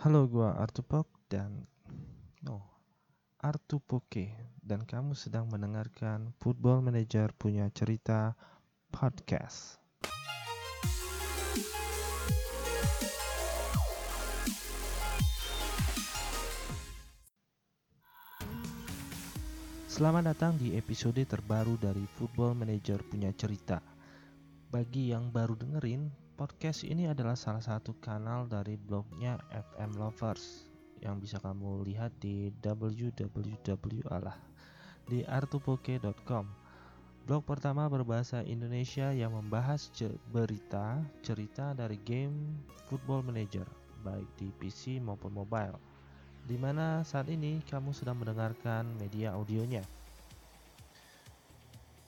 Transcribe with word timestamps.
Halo, 0.00 0.24
gua 0.32 0.56
Artupok 0.56 1.04
dan 1.28 1.68
oh, 2.48 2.64
Artupoke 3.36 4.32
dan 4.64 4.88
kamu 4.88 5.12
sedang 5.12 5.44
mendengarkan 5.52 6.32
Football 6.40 6.80
Manager 6.80 7.28
punya 7.36 7.68
cerita 7.68 8.32
podcast. 8.88 9.76
Selamat 19.84 20.32
datang 20.32 20.56
di 20.56 20.80
episode 20.80 21.20
terbaru 21.28 21.76
dari 21.76 22.08
Football 22.16 22.56
Manager 22.56 23.04
punya 23.04 23.36
cerita. 23.36 23.84
Bagi 24.72 25.12
yang 25.12 25.28
baru 25.28 25.60
dengerin, 25.60 26.08
podcast 26.40 26.88
ini 26.88 27.04
adalah 27.04 27.36
salah 27.36 27.60
satu 27.60 27.92
kanal 28.00 28.48
dari 28.48 28.72
blognya 28.80 29.36
FM 29.52 30.00
Lovers 30.00 30.72
yang 31.04 31.20
bisa 31.20 31.36
kamu 31.36 31.84
lihat 31.84 32.16
di 32.16 32.48
www 32.64 33.12
di 35.04 35.20
artupoke.com. 35.28 36.44
Blog 37.28 37.44
pertama 37.44 37.84
berbahasa 37.92 38.40
Indonesia 38.48 39.12
yang 39.12 39.36
membahas 39.36 39.92
berita 40.32 41.04
cerita 41.20 41.76
dari 41.76 42.00
game 42.08 42.56
Football 42.88 43.20
Manager 43.28 43.68
baik 44.00 44.28
di 44.40 44.48
PC 44.56 44.96
maupun 44.96 45.36
mobile. 45.36 45.76
Di 46.48 46.56
mana 46.56 47.04
saat 47.04 47.28
ini 47.28 47.60
kamu 47.68 47.92
sedang 47.92 48.16
mendengarkan 48.16 48.88
media 48.96 49.36
audionya. 49.36 49.84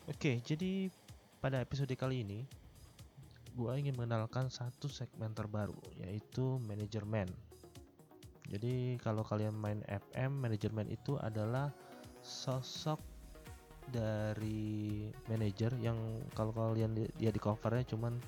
Oke, 0.09 0.41
jadi 0.41 0.89
pada 1.45 1.61
episode 1.61 1.93
kali 2.01 2.25
ini 2.25 2.62
gua 3.53 3.77
ingin 3.77 3.97
mengenalkan 3.97 4.49
satu 4.49 4.89
segmen 4.89 5.33
terbaru 5.37 5.77
yaitu 6.01 6.61
manajemen. 6.65 7.29
Jadi 8.53 9.01
kalau 9.01 9.25
kalian 9.25 9.57
main 9.57 9.81
FM, 9.89 10.45
manajemen 10.45 10.85
itu 10.93 11.17
adalah 11.21 11.73
sosok 12.21 13.01
dari 13.89 15.09
manajer 15.27 15.73
yang 15.81 15.97
kalau 16.37 16.55
kalian 16.55 16.93
li- 16.95 17.13
dia 17.17 17.33
di 17.33 17.41
covernya 17.41 17.83
cuman 17.89 18.21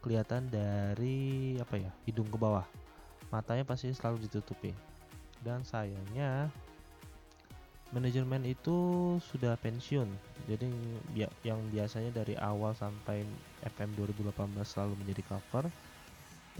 kelihatan 0.00 0.48
dari 0.48 1.56
apa 1.60 1.76
ya 1.76 1.92
hidung 2.08 2.28
ke 2.28 2.36
bawah, 2.40 2.66
matanya 3.30 3.62
pasti 3.62 3.92
selalu 3.94 4.26
ditutupi. 4.26 4.72
Dan 5.40 5.64
sayangnya 5.64 6.52
manajemen 7.90 8.42
itu 8.46 8.76
sudah 9.22 9.58
pensiun. 9.58 10.06
Jadi 10.46 10.66
bia- 11.14 11.36
yang 11.42 11.58
biasanya 11.70 12.10
dari 12.10 12.34
awal 12.38 12.74
sampai 12.74 13.26
FM 13.76 13.94
2018 13.98 14.66
selalu 14.66 14.94
menjadi 14.98 15.22
cover 15.26 15.66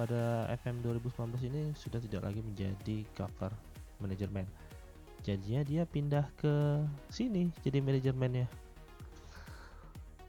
pada 0.01 0.49
FM 0.65 0.81
2019 0.81 1.45
ini 1.51 1.77
sudah 1.77 2.01
tidak 2.01 2.25
lagi 2.25 2.41
menjadi 2.41 3.05
cover 3.13 3.53
manajemen 4.01 4.49
jadinya 5.21 5.61
dia 5.61 5.83
pindah 5.85 6.25
ke 6.41 6.81
sini 7.13 7.53
jadi 7.61 7.85
manajemennya 7.85 8.49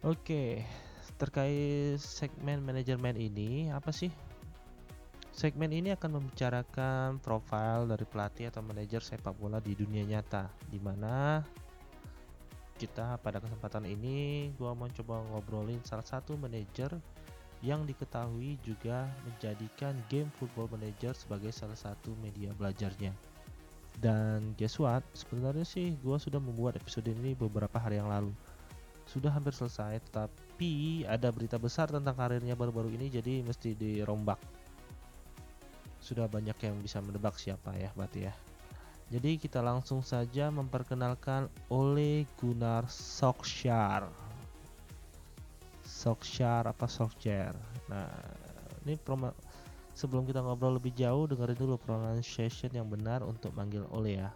oke 0.03 0.59
terkait 1.15 1.95
segmen 2.01 2.59
manajemen 2.59 3.15
ini 3.15 3.71
apa 3.71 3.93
sih 3.95 4.11
segmen 5.31 5.71
ini 5.71 5.95
akan 5.95 6.19
membicarakan 6.19 7.23
profil 7.23 7.87
dari 7.87 8.03
pelatih 8.03 8.51
atau 8.51 8.59
manajer 8.59 8.99
sepak 8.99 9.31
bola 9.39 9.63
di 9.63 9.71
dunia 9.73 10.03
nyata 10.03 10.51
di 10.67 10.77
mana 10.77 11.39
kita 12.75 13.15
pada 13.23 13.39
kesempatan 13.39 13.87
ini 13.87 14.51
gua 14.59 14.75
mau 14.75 14.91
coba 14.91 15.23
ngobrolin 15.31 15.79
salah 15.87 16.03
satu 16.03 16.35
manajer 16.35 16.91
yang 17.61 17.85
diketahui 17.85 18.57
juga 18.65 19.05
menjadikan 19.21 19.93
game 20.09 20.27
Football 20.41 20.73
Manager 20.73 21.13
sebagai 21.13 21.53
salah 21.53 21.77
satu 21.77 22.17
media 22.17 22.49
belajarnya. 22.57 23.13
Dan 24.01 24.57
guess 24.57 24.81
what? 24.81 25.05
Sebenarnya 25.13 25.61
sih 25.61 25.93
gua 26.01 26.17
sudah 26.17 26.41
membuat 26.41 26.81
episode 26.81 27.05
ini 27.05 27.37
beberapa 27.37 27.77
hari 27.77 28.01
yang 28.01 28.09
lalu. 28.09 28.33
Sudah 29.05 29.29
hampir 29.29 29.53
selesai, 29.53 30.01
tapi 30.09 31.05
ada 31.05 31.29
berita 31.29 31.61
besar 31.61 31.93
tentang 31.93 32.17
karirnya 32.17 32.57
baru-baru 32.57 32.97
ini 32.97 33.13
jadi 33.13 33.45
mesti 33.45 33.77
dirombak. 33.77 34.41
Sudah 36.01 36.25
banyak 36.25 36.57
yang 36.65 36.75
bisa 36.81 36.97
menebak 36.99 37.37
siapa 37.37 37.77
ya, 37.77 37.93
berarti 37.93 38.25
ya. 38.25 38.33
Jadi 39.11 39.35
kita 39.37 39.59
langsung 39.59 39.99
saja 40.01 40.47
memperkenalkan 40.47 41.51
Ole 41.67 42.23
Gunnar 42.39 42.87
Solskjaer. 42.87 44.07
Solskjaer 45.83 46.71
apa 46.71 46.87
Solskjaer. 46.87 47.51
Nah, 47.91 48.07
ini 48.87 48.95
proma- 48.95 49.35
sebelum 49.91 50.23
kita 50.23 50.39
ngobrol 50.39 50.79
lebih 50.79 50.95
jauh 50.95 51.27
dengerin 51.27 51.59
dulu 51.59 51.75
pronunciation 51.75 52.71
yang 52.71 52.87
benar 52.87 53.19
untuk 53.21 53.51
manggil 53.51 53.83
Ole 53.91 54.23
ya. 54.23 54.31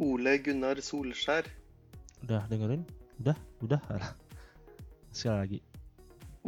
Ole 0.00 0.40
Gunnar 0.40 0.80
Solskjær. 0.80 1.44
Udah 2.24 2.48
dengerin? 2.48 2.82
Udah, 3.20 3.36
udah. 3.60 3.80
Sekali 5.14 5.36
lagi. 5.36 5.60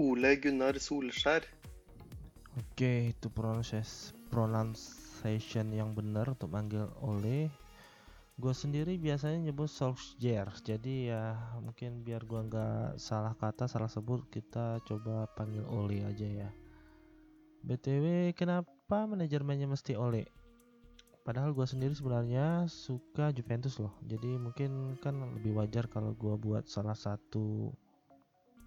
Ole 0.01 0.33
Gunnar 0.41 0.81
Solskjær. 0.81 1.45
Oke, 2.57 3.13
itu 3.13 3.29
pronunciation 3.29 4.16
pronunciation 4.29 5.73
yang 5.73 5.95
benar 5.97 6.35
untuk 6.35 6.51
manggil 6.53 6.91
Ole. 7.03 7.49
Gue 8.37 8.53
sendiri 8.53 9.01
biasanya 9.01 9.49
nyebut 9.49 9.73
Solskjaer, 9.73 10.53
jadi 10.61 10.95
ya 11.09 11.23
mungkin 11.57 12.05
biar 12.05 12.29
gua 12.29 12.45
nggak 12.45 13.01
salah 13.01 13.33
kata, 13.33 13.65
salah 13.65 13.89
sebut, 13.89 14.29
kita 14.29 14.85
coba 14.85 15.25
panggil 15.33 15.65
Ole 15.73 16.05
aja 16.05 16.29
ya. 16.45 16.51
BTW, 17.65 18.37
kenapa 18.37 19.09
manajemennya 19.09 19.65
mesti 19.65 19.97
Ole? 19.97 20.29
Padahal 21.25 21.57
gue 21.57 21.65
sendiri 21.65 21.97
sebenarnya 21.97 22.69
suka 22.69 23.33
Juventus 23.33 23.81
loh, 23.81 23.97
jadi 24.05 24.37
mungkin 24.37 25.01
kan 25.01 25.17
lebih 25.41 25.57
wajar 25.57 25.89
kalau 25.89 26.13
gua 26.13 26.37
buat 26.37 26.69
salah 26.69 26.95
satu 26.95 27.73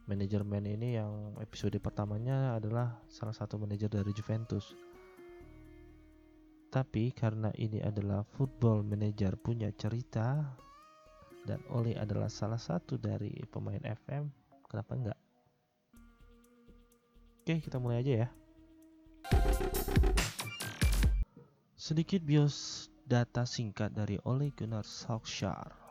manajemen 0.10 0.66
ini 0.66 0.98
yang 0.98 1.38
episode 1.38 1.78
pertamanya 1.78 2.58
adalah 2.58 2.98
salah 3.06 3.38
satu 3.38 3.62
manajer 3.62 3.86
dari 3.86 4.10
Juventus. 4.18 4.74
Tapi 6.70 7.10
karena 7.10 7.50
ini 7.58 7.82
adalah 7.82 8.22
football 8.22 8.86
manager 8.86 9.34
punya 9.42 9.74
cerita 9.74 10.46
dan 11.42 11.66
Oli 11.74 11.98
adalah 11.98 12.30
salah 12.30 12.62
satu 12.62 13.02
dari 13.02 13.34
pemain 13.50 13.82
FM, 13.82 14.30
kenapa 14.70 14.94
enggak? 14.94 15.20
Oke, 17.42 17.58
kita 17.66 17.82
mulai 17.82 18.06
aja 18.06 18.14
ya. 18.22 18.28
Sedikit 21.74 22.22
bios 22.22 22.86
data 23.02 23.50
singkat 23.50 23.90
dari 23.98 24.22
Ole 24.22 24.54
Gunnar 24.54 24.86
Solskjaer. 24.86 25.89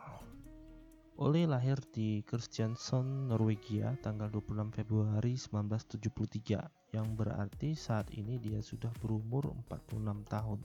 Ole 1.18 1.50
lahir 1.50 1.82
di 1.90 2.22
Kristiansand, 2.22 3.34
Norwegia 3.34 3.98
tanggal 4.06 4.30
26 4.30 4.70
Februari 4.70 5.34
1973 5.34 6.94
yang 6.94 7.10
berarti 7.18 7.74
saat 7.74 8.06
ini 8.14 8.38
dia 8.38 8.62
sudah 8.62 8.94
berumur 9.02 9.50
46 9.66 9.98
tahun. 10.30 10.62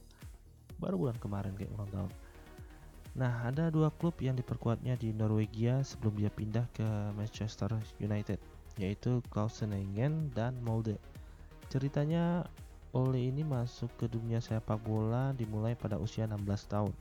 Baru 0.78 1.02
bulan 1.02 1.18
kemarin 1.18 1.58
kayak 1.58 1.74
ulang 1.74 1.90
tahun. 1.90 2.12
Nah, 3.18 3.50
ada 3.50 3.66
dua 3.74 3.90
klub 3.98 4.14
yang 4.22 4.38
diperkuatnya 4.38 4.94
di 4.94 5.10
Norwegia 5.10 5.82
sebelum 5.82 6.22
dia 6.22 6.30
pindah 6.30 6.70
ke 6.70 6.86
Manchester 7.18 7.74
United, 7.98 8.38
yaitu 8.78 9.26
Klausenengen 9.34 10.30
dan 10.38 10.54
Molde. 10.62 11.02
Ceritanya 11.66 12.46
Ole 12.94 13.26
ini 13.26 13.42
masuk 13.42 13.90
ke 13.98 14.06
dunia 14.06 14.38
sepak 14.38 14.78
bola 14.86 15.34
dimulai 15.34 15.74
pada 15.74 15.98
usia 15.98 16.30
16 16.30 16.46
tahun. 16.70 16.94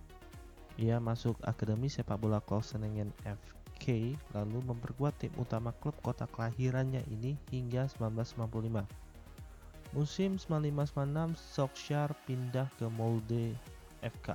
Ia 0.82 0.98
masuk 0.98 1.38
Akademi 1.46 1.86
Sepak 1.86 2.18
Bola 2.18 2.42
Klausenengen 2.42 3.14
FK 3.22 4.18
lalu 4.34 4.58
memperkuat 4.66 5.14
tim 5.22 5.30
utama 5.38 5.70
klub 5.78 5.94
kota 6.02 6.26
kelahirannya 6.26 7.06
ini 7.14 7.38
hingga 7.54 7.86
1995. 7.94 8.82
Musim 9.94 10.42
95-96 10.42 11.38
Solskjaer 11.38 12.18
pindah 12.26 12.66
ke 12.82 12.90
Molde 12.90 13.54
FK 14.02 14.34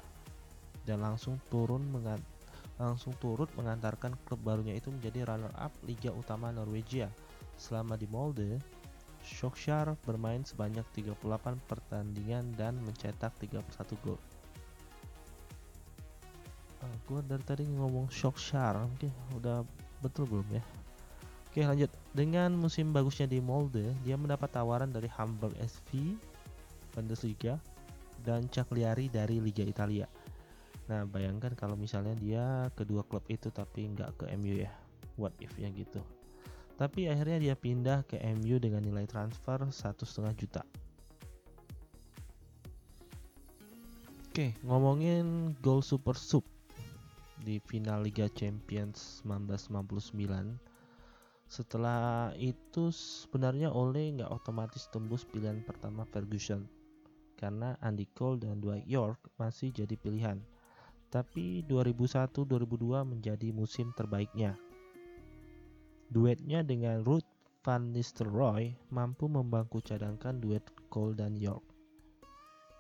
dan 0.87 1.03
langsung 1.03 1.43
turun 1.51 1.83
mengan 1.91 2.23
langsung 2.79 3.11
turut 3.19 3.51
mengantarkan 3.59 4.15
klub 4.23 4.39
barunya 4.47 4.79
itu 4.79 4.95
menjadi 4.95 5.27
runner 5.35 5.51
up 5.59 5.75
Liga 5.83 6.15
Utama 6.15 6.55
Norwegia. 6.55 7.11
Selama 7.59 7.99
di 7.99 8.07
Molde, 8.07 8.63
Solskjaer 9.27 9.99
bermain 10.07 10.47
sebanyak 10.47 10.87
38 10.95 11.19
pertandingan 11.67 12.55
dan 12.55 12.79
mencetak 12.87 13.35
31 13.43 13.67
gol. 14.07 14.15
Ah, 16.89 16.97
gua 17.05 17.21
dari 17.21 17.45
tadi 17.45 17.69
ngomong 17.69 18.09
Solskjaer, 18.09 18.81
mungkin 18.81 19.13
udah 19.37 19.61
betul 20.01 20.25
belum 20.25 20.49
ya? 20.57 20.65
Oke 21.49 21.61
lanjut. 21.65 21.93
Dengan 22.17 22.57
musim 22.57 22.93
bagusnya 22.93 23.29
di 23.29 23.41
Molde 23.41 23.93
Dia 24.05 24.17
mendapat 24.17 24.53
tawaran 24.53 24.89
dari 24.89 25.09
Hamburg 25.13 25.53
SV 25.61 26.17
Bundesliga 26.93 27.61
Dan 28.25 28.49
Cagliari 28.49 29.13
dari 29.13 29.41
Liga 29.41 29.65
Italia. 29.65 30.09
Nah 30.89 31.05
bayangkan 31.05 31.53
kalau 31.57 31.77
misalnya 31.77 32.17
dia 32.17 32.73
kedua 32.73 33.05
klub 33.05 33.25
itu 33.29 33.53
tapi 33.53 33.85
nggak 33.93 34.17
ke 34.17 34.25
MU 34.41 34.61
ya. 34.65 34.73
What 35.21 35.37
if 35.45 35.53
ya 35.61 35.69
gitu. 35.73 36.01
Tapi 36.79 37.11
akhirnya 37.11 37.43
dia 37.43 37.55
pindah 37.59 38.07
ke 38.09 38.17
MU 38.39 38.57
dengan 38.63 38.81
nilai 38.81 39.05
transfer 39.05 39.59
satu 39.69 40.07
setengah 40.07 40.35
juta. 40.39 40.63
Oke, 44.31 44.55
ngomongin 44.63 45.59
gol 45.59 45.83
Super 45.83 46.15
Sub 46.15 46.47
di 47.43 47.63
final 47.63 48.03
Liga 48.03 48.27
Champions 48.31 49.23
1999. 49.27 50.59
Setelah 51.49 52.37
itu 52.37 52.93
sebenarnya 52.93 53.73
Ole 53.73 54.13
nggak 54.21 54.29
otomatis 54.29 54.85
tembus 54.93 55.25
pilihan 55.25 55.65
pertama 55.65 56.05
Ferguson 56.05 56.69
karena 57.39 57.79
Andy 57.81 58.05
Cole 58.13 58.43
dan 58.43 58.59
Dwight 58.59 58.85
York 58.85 59.17
masih 59.39 59.71
jadi 59.71 59.95
pilihan. 59.95 60.43
Tapi 61.09 61.65
2001-2002 61.65 63.07
menjadi 63.07 63.49
musim 63.55 63.95
terbaiknya. 63.97 64.59
Duetnya 66.13 66.61
dengan 66.61 67.01
Ruth 67.01 67.25
Van 67.65 67.97
Nistelrooy 67.97 68.77
mampu 68.93 69.25
membangku 69.31 69.81
cadangkan 69.81 70.37
duet 70.37 70.67
Cole 70.93 71.17
dan 71.17 71.33
York. 71.33 71.65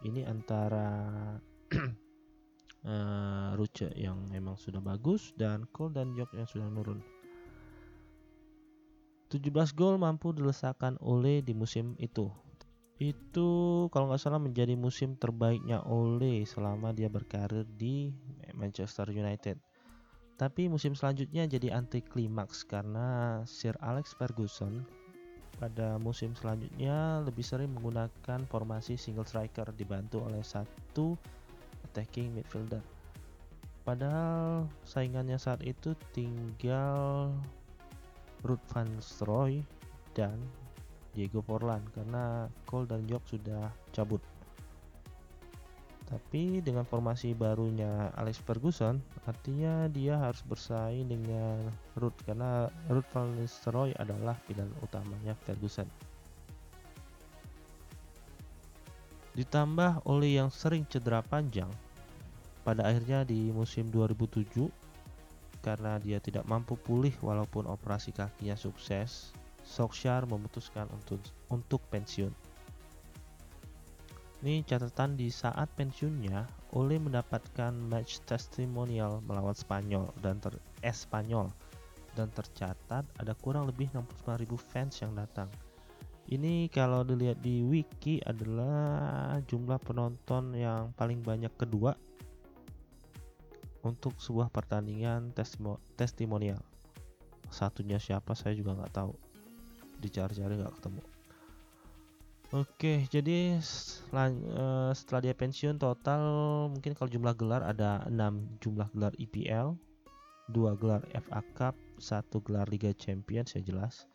Ini 0.04 0.28
antara 0.28 1.34
uh, 2.86 3.56
Ruce 3.58 3.90
yang 3.98 4.28
memang 4.30 4.54
sudah 4.60 4.78
bagus 4.78 5.34
dan 5.34 5.66
Cole 5.74 5.96
dan 5.96 6.14
York 6.14 6.34
yang 6.36 6.46
sudah 6.46 6.68
menurun. 6.68 7.00
17 9.28 9.52
gol 9.76 10.00
mampu 10.00 10.32
dilesakan 10.32 10.96
Ole 11.04 11.44
di 11.44 11.52
musim 11.52 11.92
itu. 12.00 12.32
Itu 12.98 13.86
kalau 13.92 14.10
nggak 14.10 14.22
salah 14.22 14.40
menjadi 14.40 14.74
musim 14.74 15.14
terbaiknya 15.20 15.84
Ole 15.84 16.48
selama 16.48 16.96
dia 16.96 17.12
berkarir 17.12 17.68
di 17.76 18.10
Manchester 18.56 19.12
United. 19.12 19.60
Tapi 20.38 20.70
musim 20.70 20.94
selanjutnya 20.94 21.44
jadi 21.50 21.74
anti 21.74 21.98
klimaks 22.00 22.62
karena 22.62 23.42
Sir 23.44 23.74
Alex 23.82 24.14
Ferguson 24.14 24.86
pada 25.58 25.98
musim 25.98 26.32
selanjutnya 26.38 27.20
lebih 27.26 27.42
sering 27.42 27.74
menggunakan 27.74 28.46
formasi 28.46 28.94
single 28.94 29.26
striker 29.26 29.66
dibantu 29.74 30.22
oleh 30.22 30.40
satu 30.46 31.18
attacking 31.98 32.30
midfielder. 32.30 32.78
Padahal 33.82 34.70
saingannya 34.86 35.34
saat 35.34 35.66
itu 35.66 35.98
tinggal 36.14 37.34
Ruud 38.46 38.62
van 38.70 38.86
Nistelrooy 38.94 39.66
dan 40.14 40.38
Diego 41.10 41.42
Forlan 41.42 41.82
karena 41.90 42.46
Cole 42.70 42.86
dan 42.86 43.02
York 43.10 43.26
sudah 43.26 43.74
cabut. 43.90 44.22
Tapi 46.06 46.62
dengan 46.62 46.86
formasi 46.86 47.34
barunya 47.34 48.14
Alex 48.14 48.38
Ferguson, 48.46 49.02
artinya 49.26 49.90
dia 49.90 50.16
harus 50.22 50.40
bersaing 50.46 51.10
dengan 51.10 51.66
Ruud 51.98 52.14
karena 52.22 52.70
Ruud 52.86 53.04
van 53.10 53.34
Nistelrooy 53.34 53.90
adalah 53.98 54.38
pilihan 54.46 54.70
utamanya 54.86 55.34
Ferguson. 55.42 55.90
Ditambah 59.34 60.06
oleh 60.06 60.38
yang 60.38 60.48
sering 60.54 60.86
cedera 60.86 61.20
panjang, 61.20 61.68
pada 62.68 62.84
akhirnya 62.84 63.24
di 63.24 63.48
musim 63.48 63.88
2007 63.88 64.68
karena 65.64 65.96
dia 65.96 66.20
tidak 66.20 66.44
mampu 66.44 66.76
pulih 66.76 67.16
walaupun 67.24 67.64
operasi 67.64 68.12
kakinya 68.12 68.60
sukses, 68.60 69.32
Solskjaer 69.64 70.28
memutuskan 70.28 70.84
untuk 70.92 71.16
untuk 71.48 71.80
pensiun. 71.88 72.28
Ini 74.44 74.68
catatan 74.68 75.16
di 75.16 75.32
saat 75.32 75.72
pensiunnya, 75.80 76.44
Ole 76.76 77.00
mendapatkan 77.00 77.72
match 77.72 78.20
testimonial 78.28 79.24
melawan 79.24 79.56
Spanyol 79.56 80.04
dan 80.20 80.36
ter 80.36 80.52
Espanyol 80.84 81.48
dan 82.20 82.28
tercatat 82.36 83.08
ada 83.16 83.32
kurang 83.40 83.64
lebih 83.64 83.88
65.000 83.96 84.44
fans 84.60 84.94
yang 85.00 85.16
datang. 85.16 85.48
Ini 86.28 86.68
kalau 86.68 87.00
dilihat 87.00 87.40
di 87.40 87.64
wiki 87.64 88.20
adalah 88.28 89.40
jumlah 89.48 89.80
penonton 89.80 90.52
yang 90.52 90.92
paling 90.92 91.24
banyak 91.24 91.50
kedua 91.56 91.96
untuk 93.86 94.18
sebuah 94.18 94.50
pertandingan 94.50 95.30
testimo 95.34 95.78
testimonial. 95.94 96.62
Satunya 97.48 97.96
siapa 98.02 98.34
saya 98.34 98.52
juga 98.54 98.74
nggak 98.74 98.94
tahu. 98.94 99.14
Dicari-cari 99.98 100.58
nggak 100.58 100.76
ketemu. 100.78 101.02
Oke, 102.48 103.04
jadi 103.12 103.60
setelah, 103.60 104.32
uh, 104.32 104.92
setelah 104.96 105.20
dia 105.28 105.34
pensiun 105.36 105.76
total 105.76 106.22
mungkin 106.72 106.96
kalau 106.96 107.12
jumlah 107.12 107.36
gelar 107.36 107.60
ada 107.60 108.08
6 108.08 108.64
jumlah 108.64 108.88
gelar 108.96 109.12
IPL, 109.20 109.76
2 110.48 110.80
gelar 110.80 111.04
FA 111.12 111.44
Cup, 111.52 111.76
1 112.00 112.24
gelar 112.48 112.64
Liga 112.72 112.96
Champions 112.96 113.52
ya 113.52 113.60
jelas, 113.60 114.08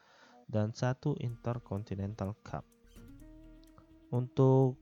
dan 0.49 0.73
1 0.73 1.13
Intercontinental 1.21 2.33
Cup. 2.41 2.65
Untuk 4.09 4.81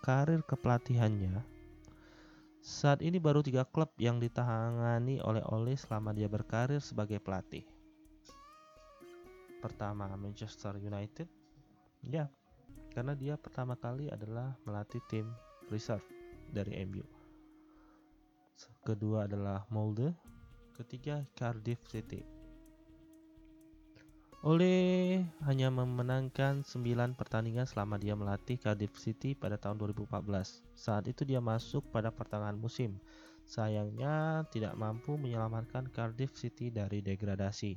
karir 0.00 0.40
kepelatihannya, 0.48 1.59
saat 2.60 3.00
ini 3.00 3.16
baru 3.16 3.40
tiga 3.40 3.64
klub 3.64 3.88
yang 3.96 4.20
ditangani 4.20 5.16
oleh 5.24 5.40
Ole 5.48 5.80
selama 5.80 6.12
dia 6.12 6.28
berkarir 6.28 6.84
sebagai 6.84 7.16
pelatih. 7.16 7.64
Pertama 9.64 10.08
Manchester 10.16 10.76
United, 10.76 11.28
ya, 12.04 12.28
karena 12.92 13.16
dia 13.16 13.40
pertama 13.40 13.76
kali 13.76 14.12
adalah 14.12 14.56
melatih 14.68 15.00
tim 15.08 15.28
reserve 15.72 16.04
dari 16.52 16.76
MU. 16.84 17.04
Kedua 18.84 19.24
adalah 19.24 19.64
Molde, 19.72 20.12
ketiga 20.76 21.24
Cardiff 21.36 21.80
City. 21.88 22.39
Ole 24.40 25.20
hanya 25.44 25.68
memenangkan 25.68 26.64
9 26.64 27.12
pertandingan 27.12 27.68
selama 27.68 28.00
dia 28.00 28.16
melatih 28.16 28.56
Cardiff 28.56 28.96
City 28.96 29.36
pada 29.36 29.60
tahun 29.60 29.76
2014. 29.76 30.64
Saat 30.72 31.12
itu 31.12 31.28
dia 31.28 31.44
masuk 31.44 31.84
pada 31.92 32.08
pertengahan 32.08 32.56
musim. 32.56 32.96
Sayangnya 33.44 34.48
tidak 34.48 34.80
mampu 34.80 35.20
menyelamatkan 35.20 35.92
Cardiff 35.92 36.32
City 36.40 36.72
dari 36.72 37.04
degradasi. 37.04 37.76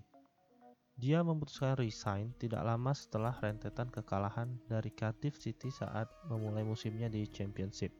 Dia 0.95 1.19
memutuskan 1.19 1.75
resign 1.75 2.31
tidak 2.39 2.63
lama 2.63 2.95
setelah 2.95 3.35
rentetan 3.43 3.91
kekalahan 3.91 4.55
dari 4.63 4.87
Cardiff 4.95 5.35
City 5.35 5.67
saat 5.67 6.07
memulai 6.31 6.63
musimnya 6.63 7.11
di 7.11 7.27
Championship. 7.27 7.91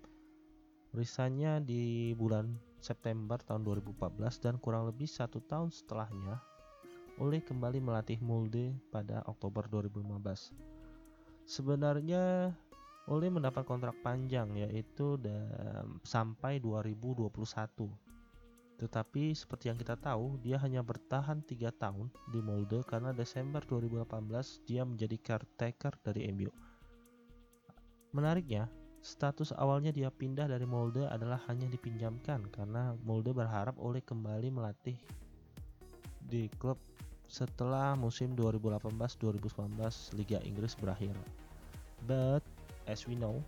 Resignnya 0.96 1.60
di 1.60 2.16
bulan 2.16 2.56
September 2.80 3.44
tahun 3.44 3.68
2014 3.68 4.40
dan 4.40 4.56
kurang 4.56 4.88
lebih 4.88 5.12
satu 5.12 5.44
tahun 5.44 5.68
setelahnya 5.68 6.53
Ole 7.22 7.46
kembali 7.46 7.78
melatih 7.78 8.18
Molde 8.26 8.74
pada 8.90 9.22
Oktober 9.30 9.70
2015. 9.70 10.50
Sebenarnya 11.46 12.50
Ole 13.06 13.28
mendapat 13.30 13.68
kontrak 13.70 13.94
panjang 14.02 14.50
yaitu 14.58 15.22
sampai 16.02 16.58
2021. 16.58 17.30
Tetapi 18.82 19.38
seperti 19.38 19.70
yang 19.70 19.78
kita 19.78 19.94
tahu, 19.94 20.42
dia 20.42 20.58
hanya 20.58 20.82
bertahan 20.82 21.46
3 21.46 21.70
tahun 21.78 22.10
di 22.34 22.42
Molde 22.42 22.82
karena 22.82 23.14
Desember 23.14 23.62
2018 23.62 24.66
dia 24.66 24.82
menjadi 24.82 25.14
caretaker 25.22 25.94
dari 26.02 26.34
MU. 26.34 26.50
Menariknya, 28.18 28.66
status 29.06 29.54
awalnya 29.54 29.94
dia 29.94 30.10
pindah 30.10 30.50
dari 30.50 30.66
Molde 30.66 31.06
adalah 31.06 31.38
hanya 31.46 31.70
dipinjamkan 31.70 32.50
karena 32.50 32.98
Molde 33.06 33.38
berharap 33.38 33.78
Ole 33.78 34.02
kembali 34.02 34.50
melatih 34.50 34.98
di 36.24 36.50
klub 36.58 36.80
setelah 37.34 37.98
musim 37.98 38.38
2018-2019 38.38 39.74
Liga 40.14 40.38
Inggris 40.46 40.78
berakhir. 40.78 41.18
But 42.06 42.46
as 42.86 43.10
we 43.10 43.18
know, 43.18 43.42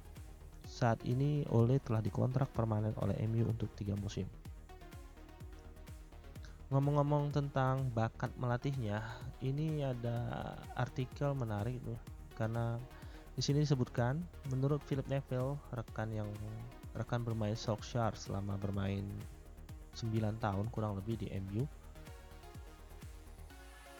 saat 0.65 0.98
ini 1.06 1.46
Ole 1.54 1.77
telah 1.77 2.01
dikontrak 2.01 2.50
permanen 2.50 2.98
oleh 2.98 3.13
MU 3.30 3.46
untuk 3.46 3.70
tiga 3.77 3.94
musim. 3.94 4.25
Ngomong-ngomong 6.74 7.30
tentang 7.30 7.86
bakat 7.94 8.34
melatihnya, 8.42 9.06
ini 9.46 9.86
ada 9.86 10.58
artikel 10.74 11.38
menarik 11.38 11.77
tuh 11.86 12.01
karena 12.34 12.82
di 13.38 13.46
sini 13.46 13.62
disebutkan 13.62 14.18
menurut 14.50 14.82
Philip 14.82 15.06
Neville 15.06 15.62
rekan 15.77 16.10
yang 16.10 16.27
rekan 16.98 17.22
bermain 17.22 17.54
Solskjaer 17.54 18.18
selama 18.18 18.58
bermain 18.58 19.06
9 19.94 20.10
tahun 20.42 20.65
kurang 20.74 20.98
lebih 20.98 21.22
di 21.22 21.30
MU 21.38 21.70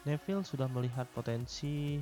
Neville 0.06 0.46
sudah 0.46 0.70
melihat 0.70 1.10
potensi 1.18 1.98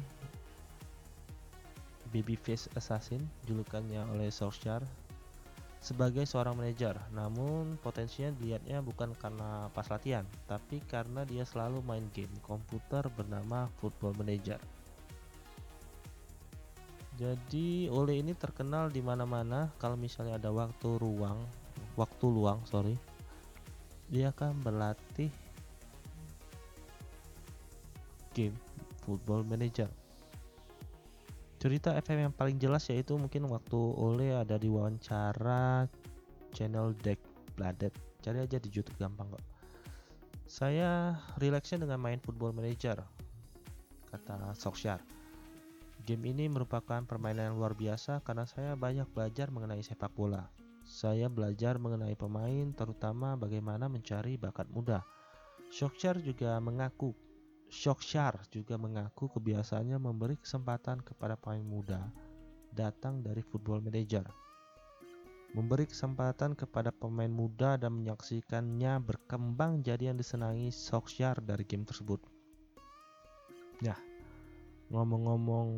Babyface 2.12 2.68
Assassin, 2.76 3.24
julukannya 3.48 4.04
oleh 4.12 4.28
Solskjaer, 4.28 4.84
sebagai 5.80 6.28
seorang 6.28 6.60
manajer. 6.60 7.00
Namun 7.16 7.80
potensinya 7.80 8.36
dilihatnya 8.36 8.84
bukan 8.84 9.16
karena 9.16 9.72
pas 9.72 9.88
latihan, 9.88 10.28
tapi 10.46 10.84
karena 10.88 11.24
dia 11.24 11.48
selalu 11.48 11.80
main 11.84 12.04
game 12.12 12.32
komputer 12.44 13.08
bernama 13.12 13.72
Football 13.80 14.20
Manager. 14.20 14.60
Jadi 17.16 17.88
Ole 17.88 18.20
ini 18.20 18.36
terkenal 18.36 18.92
di 18.92 19.00
mana-mana 19.00 19.72
kalau 19.80 19.96
misalnya 19.96 20.36
ada 20.36 20.52
waktu 20.52 20.98
ruang, 21.00 21.40
waktu 21.96 22.26
luang, 22.26 22.60
sorry, 22.68 23.00
dia 24.12 24.34
akan 24.34 24.60
berlatih 24.60 25.30
game 28.34 28.58
Football 29.06 29.46
Manager. 29.46 29.88
Cerita 31.62 31.96
FM 31.96 32.28
yang 32.28 32.34
paling 32.36 32.60
jelas 32.60 32.84
yaitu 32.92 33.16
mungkin 33.16 33.48
waktu 33.48 33.78
Ole 33.78 34.36
ada 34.36 34.60
di 34.60 34.68
wawancara 34.68 35.88
channel 36.52 36.92
Deck 37.00 37.22
Bladet. 37.56 37.96
Cari 38.20 38.44
aja 38.44 38.60
di 38.60 38.68
YouTube 38.68 39.00
gampang 39.00 39.32
kok. 39.32 39.44
Saya 40.44 41.16
rileksnya 41.40 41.88
dengan 41.88 42.04
main 42.04 42.20
Football 42.20 42.52
Manager, 42.52 43.00
kata 44.12 44.52
Solskjaer. 44.54 45.00
Game 46.04 46.28
ini 46.28 46.52
merupakan 46.52 47.00
permainan 47.08 47.56
yang 47.56 47.58
luar 47.64 47.74
biasa 47.80 48.20
karena 48.28 48.44
saya 48.44 48.76
banyak 48.76 49.08
belajar 49.16 49.48
mengenai 49.48 49.80
sepak 49.80 50.12
bola. 50.12 50.52
Saya 50.84 51.32
belajar 51.32 51.80
mengenai 51.80 52.12
pemain, 52.20 52.76
terutama 52.76 53.40
bagaimana 53.40 53.88
mencari 53.88 54.36
bakat 54.36 54.68
muda. 54.68 55.00
Solskjaer 55.72 56.20
juga 56.20 56.60
mengaku 56.60 57.16
Solskjaer 57.74 58.38
juga 58.54 58.78
mengaku 58.78 59.34
kebiasaannya 59.34 59.98
memberi 59.98 60.38
kesempatan 60.38 61.02
kepada 61.02 61.34
pemain 61.34 61.66
muda 61.66 62.06
datang 62.70 63.26
dari 63.26 63.42
Football 63.42 63.82
Manager. 63.82 64.30
Memberi 65.58 65.90
kesempatan 65.90 66.54
kepada 66.54 66.94
pemain 66.94 67.34
muda 67.34 67.74
dan 67.82 67.98
menyaksikannya 67.98 69.02
berkembang 69.02 69.82
jadi 69.82 70.14
yang 70.14 70.22
disenangi 70.22 70.70
Solskjaer 70.70 71.42
dari 71.42 71.66
game 71.66 71.82
tersebut. 71.82 72.22
Nah, 73.82 73.98
ngomong-ngomong 74.94 75.70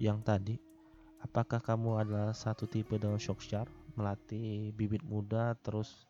yang 0.00 0.24
tadi, 0.24 0.56
apakah 1.20 1.60
kamu 1.60 2.00
adalah 2.00 2.32
satu 2.32 2.64
tipe 2.64 2.96
dengan 2.96 3.20
Solskjaer 3.20 3.68
melatih 3.92 4.72
bibit 4.72 5.04
muda 5.04 5.52
terus 5.60 6.08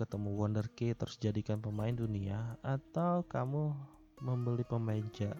ketemu 0.00 0.32
wonderkid 0.32 0.96
terus 0.96 1.20
jadikan 1.20 1.60
pemain 1.60 1.92
dunia 1.92 2.56
atau 2.64 3.20
kamu 3.28 3.76
membeli 4.24 4.64
pemain 4.64 5.04
ja, 5.12 5.36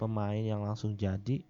pemain 0.00 0.40
yang 0.40 0.64
langsung 0.64 0.96
jadi 0.96 1.44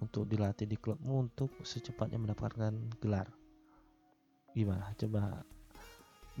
untuk 0.00 0.24
dilatih 0.24 0.64
di 0.64 0.80
klubmu 0.80 1.28
untuk 1.28 1.52
secepatnya 1.60 2.16
mendapatkan 2.16 2.72
gelar? 3.04 3.28
Gimana? 4.56 4.96
Coba 4.96 5.44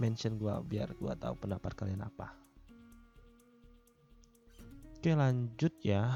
mention 0.00 0.40
gua 0.40 0.64
biar 0.64 0.96
gua 0.96 1.12
tahu 1.12 1.36
pendapat 1.36 1.76
kalian 1.76 2.00
apa. 2.00 2.32
Oke 4.96 5.12
lanjut 5.12 5.76
ya. 5.84 6.08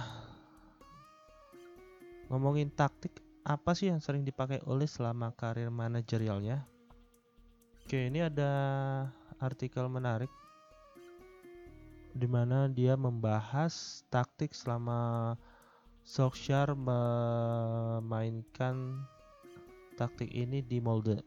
Ngomongin 2.33 2.73
taktik 2.73 3.21
apa 3.45 3.77
sih 3.77 3.93
yang 3.93 4.01
sering 4.01 4.25
dipakai 4.25 4.65
oleh 4.65 4.89
selama 4.89 5.37
karir 5.37 5.69
manajerialnya 5.69 6.65
Oke, 7.91 8.07
ini 8.07 8.23
ada 8.23 8.55
artikel 9.43 9.83
menarik 9.91 10.31
di 12.15 12.31
mana 12.31 12.71
dia 12.71 12.95
membahas 12.95 14.07
taktik 14.07 14.55
selama 14.55 15.35
Solskjaer 16.07 16.79
memainkan 16.79 18.95
taktik 19.99 20.31
ini 20.31 20.63
di 20.63 20.79
Molde. 20.79 21.19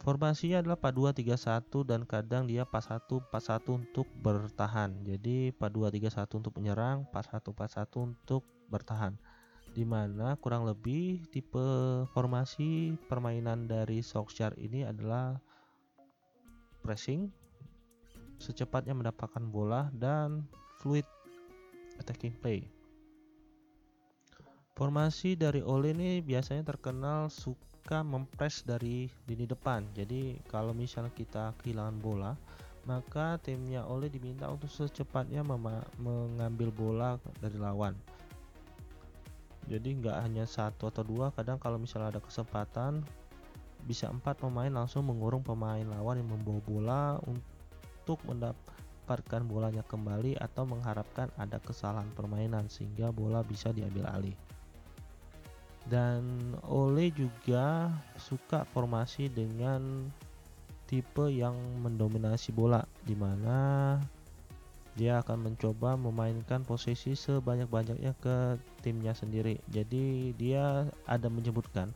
Formasinya 0.00 0.64
adalah 0.64 0.80
4-2-3-1 0.80 1.84
dan 1.84 2.08
kadang 2.08 2.48
dia 2.48 2.64
4-1-4-1 2.64 3.76
untuk 3.76 4.08
bertahan. 4.24 5.04
Jadi 5.04 5.52
4-2-3-1 5.52 6.40
untuk 6.40 6.56
menyerang, 6.56 7.04
4-1-4-1 7.12 8.08
untuk 8.08 8.48
bertahan 8.72 9.20
di 9.70 9.86
mana 9.86 10.34
kurang 10.42 10.66
lebih 10.66 11.22
tipe 11.30 11.62
formasi 12.10 12.98
permainan 13.06 13.70
dari 13.70 14.02
Solskjaer 14.02 14.58
ini 14.58 14.82
adalah 14.82 15.38
pressing, 16.82 17.30
secepatnya 18.42 18.96
mendapatkan 18.96 19.44
bola 19.46 19.92
dan 19.94 20.42
fluid 20.82 21.06
attacking 22.02 22.34
play. 22.42 22.66
Formasi 24.74 25.36
dari 25.36 25.60
Ole 25.60 25.92
ini 25.92 26.24
biasanya 26.24 26.64
terkenal 26.64 27.28
suka 27.28 28.00
mempres 28.00 28.64
dari 28.64 29.12
lini 29.28 29.44
depan. 29.44 29.84
Jadi 29.92 30.40
kalau 30.48 30.72
misalnya 30.72 31.12
kita 31.12 31.52
kehilangan 31.60 32.00
bola, 32.00 32.32
maka 32.88 33.36
timnya 33.44 33.84
Ole 33.84 34.08
diminta 34.08 34.48
untuk 34.48 34.72
secepatnya 34.72 35.44
mengambil 36.00 36.72
bola 36.72 37.20
dari 37.44 37.60
lawan 37.60 37.92
jadi 39.70 39.88
nggak 40.02 40.16
hanya 40.26 40.44
satu 40.50 40.90
atau 40.90 41.06
dua 41.06 41.30
kadang 41.30 41.62
kalau 41.62 41.78
misalnya 41.78 42.18
ada 42.18 42.22
kesempatan 42.22 43.06
bisa 43.86 44.10
empat 44.10 44.42
pemain 44.42 44.68
langsung 44.68 45.06
mengurung 45.06 45.46
pemain 45.46 45.86
lawan 45.86 46.18
yang 46.18 46.28
membawa 46.34 46.60
bola 46.66 47.04
untuk 47.24 48.18
mendapatkan 48.26 49.42
bolanya 49.46 49.86
kembali 49.86 50.36
atau 50.42 50.66
mengharapkan 50.66 51.30
ada 51.38 51.62
kesalahan 51.62 52.10
permainan 52.18 52.66
sehingga 52.66 53.14
bola 53.14 53.46
bisa 53.46 53.70
diambil 53.70 54.10
alih. 54.10 54.36
Dan 55.88 56.52
Ole 56.68 57.08
juga 57.14 57.88
suka 58.20 58.68
formasi 58.68 59.32
dengan 59.32 60.12
tipe 60.84 61.30
yang 61.32 61.56
mendominasi 61.80 62.52
bola 62.52 62.84
di 63.06 63.16
mana 63.16 63.96
dia 64.98 65.22
akan 65.22 65.50
mencoba 65.50 65.94
memainkan 65.94 66.66
posisi 66.66 67.14
sebanyak-banyaknya 67.14 68.12
ke 68.18 68.58
timnya 68.82 69.14
sendiri. 69.14 69.62
Jadi 69.70 70.34
dia 70.34 70.86
ada 71.06 71.28
menyebutkan 71.30 71.94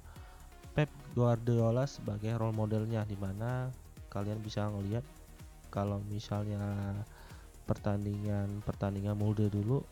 Pep 0.74 0.90
Guardiola 1.14 1.86
sebagai 1.86 2.34
role 2.38 2.54
modelnya 2.54 3.06
di 3.06 3.18
mana 3.18 3.70
kalian 4.10 4.38
bisa 4.42 4.70
ngelihat 4.70 5.02
kalau 5.74 5.98
misalnya 6.06 6.62
pertandingan 7.66 8.62
pertandingan 8.62 9.18
Molde 9.18 9.50
dulu 9.50 9.82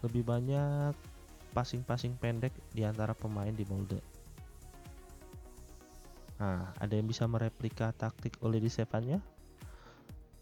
lebih 0.00 0.24
banyak 0.24 0.96
passing-passing 1.52 2.16
pendek 2.16 2.52
di 2.72 2.82
antara 2.82 3.12
pemain 3.12 3.52
di 3.52 3.64
Molde. 3.68 4.00
Nah, 6.40 6.74
ada 6.74 6.92
yang 6.96 7.06
bisa 7.06 7.28
mereplika 7.28 7.92
taktik 7.94 8.34
oleh 8.42 8.58
di 8.58 8.66
Sepannya? 8.66 9.22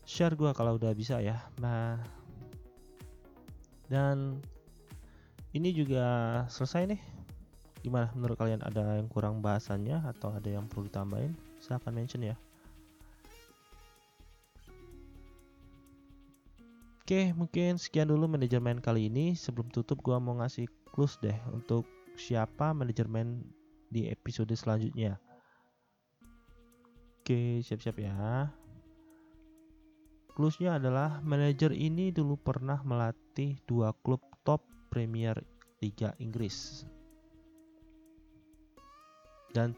Share 0.04 0.34
gue 0.36 0.50
kalau 0.52 0.76
udah 0.76 0.92
bisa 0.92 1.18
ya 1.18 1.40
nah 1.58 2.00
dan 3.90 4.38
ini 5.50 5.74
juga 5.74 6.06
selesai 6.46 6.86
nih 6.94 7.00
gimana 7.80 8.12
menurut 8.12 8.36
kalian 8.36 8.62
ada 8.62 9.00
yang 9.00 9.08
kurang 9.08 9.40
bahasannya 9.40 9.98
atau 10.04 10.30
ada 10.36 10.46
yang 10.46 10.68
perlu 10.68 10.86
ditambahin 10.86 11.34
silahkan 11.58 11.92
mention 11.92 12.22
ya 12.22 12.36
Oke, 17.10 17.34
mungkin 17.34 17.74
sekian 17.74 18.06
dulu 18.06 18.30
manajemen 18.30 18.78
kali 18.78 19.10
ini. 19.10 19.34
Sebelum 19.34 19.66
tutup, 19.74 19.98
gua 19.98 20.22
mau 20.22 20.38
ngasih 20.38 20.70
clues 20.94 21.18
deh 21.18 21.34
untuk 21.50 21.82
siapa 22.14 22.70
manajemen 22.70 23.42
di 23.90 24.06
episode 24.06 24.54
selanjutnya. 24.54 25.18
Oke, 27.18 27.66
siap-siap 27.66 27.98
ya. 27.98 28.54
Cluesnya 30.40 30.80
adalah 30.80 31.20
manajer 31.20 31.68
ini 31.76 32.16
dulu 32.16 32.32
pernah 32.40 32.80
melatih 32.80 33.60
dua 33.68 33.92
klub 33.92 34.24
top 34.40 34.64
Premier 34.88 35.36
Liga 35.84 36.16
Inggris. 36.16 36.88
Dan 39.52 39.76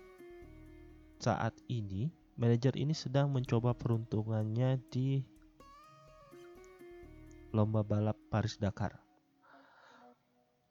saat 1.18 1.50
ini 1.66 2.14
manajer 2.38 2.78
ini 2.78 2.94
sedang 2.94 3.34
mencoba 3.34 3.74
peruntungannya 3.74 4.78
di 4.86 5.26
lomba 7.50 7.82
balap 7.82 8.14
Paris 8.30 8.54
Dakar. 8.54 8.94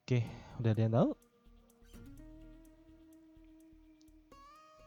Oke, 0.08 0.24
udah 0.64 0.72
ada 0.72 0.82
yang 0.88 0.96
tahu? 0.96 1.12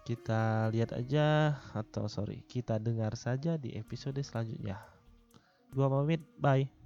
Kita 0.08 0.73
lihat 0.73 0.96
aja 0.96 1.61
atau 1.76 2.08
sorry, 2.08 2.40
kita 2.49 2.80
dengar 2.80 3.12
saja 3.20 3.61
di 3.61 3.76
episode 3.76 4.25
selanjutnya. 4.25 4.93
Gua 5.75 5.90
pamit, 5.90 6.23
bye. 6.38 6.84